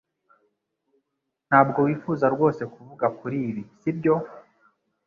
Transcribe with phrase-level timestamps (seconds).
[1.47, 4.15] Ntabwo wifuza rwose kuvuga kuri ibi sibyo